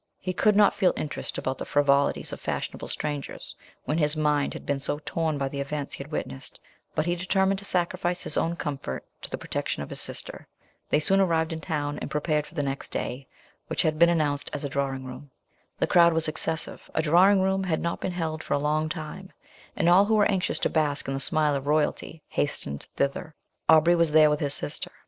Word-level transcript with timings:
He 0.17 0.33
could 0.33 0.55
not 0.55 0.73
feel 0.73 0.93
interest 0.97 1.37
about 1.37 1.59
the 1.59 1.63
frivolities 1.65 2.33
of 2.33 2.41
fashionable 2.41 2.87
strangers, 2.87 3.55
when 3.85 3.99
his 3.99 4.17
mind 4.17 4.53
had 4.55 4.65
been 4.65 4.79
so 4.79 4.99
torn 5.05 5.37
by 5.37 5.47
the 5.47 5.59
events 5.59 5.93
he 5.93 6.03
had 6.03 6.11
witnessed; 6.11 6.59
but 6.95 7.05
he 7.05 7.15
determined 7.15 7.59
to 7.59 7.65
sacrifice 7.65 8.23
his 8.23 8.35
own 8.35 8.55
comfort 8.55 9.05
to 9.21 9.29
the 9.29 9.37
protection 9.37 9.83
of 9.83 9.91
his 9.91 10.01
sister. 10.01 10.47
They 10.89 10.99
soon 10.99 11.19
arrived 11.19 11.53
in 11.53 11.61
town, 11.61 11.99
and 11.99 12.09
prepared 12.09 12.47
for 12.47 12.55
the 12.55 12.63
next 12.63 12.91
day, 12.91 13.27
which 13.67 13.83
had 13.83 13.99
been 13.99 14.09
announced 14.09 14.49
as 14.53 14.63
a 14.63 14.69
drawing 14.69 15.05
room. 15.05 15.29
The 15.77 15.85
crowd 15.85 16.13
was 16.13 16.27
excessive 16.27 16.89
a 16.95 17.03
drawing 17.03 17.39
room 17.39 17.63
had 17.65 17.79
not 17.79 17.99
been 18.01 18.13
held 18.13 18.41
for 18.41 18.55
a 18.55 18.57
long 18.57 18.89
time, 18.89 19.31
and 19.75 19.87
all 19.87 20.05
who 20.05 20.15
were 20.15 20.31
anxious 20.31 20.57
to 20.61 20.69
bask 20.71 21.07
in 21.07 21.13
the 21.13 21.19
smile 21.19 21.53
of 21.53 21.67
royalty, 21.67 22.23
hastened 22.27 22.87
thither. 22.95 23.35
Aubrey 23.69 23.93
was 23.95 24.13
there 24.13 24.31
with 24.31 24.39
his 24.39 24.55
sister. 24.55 24.89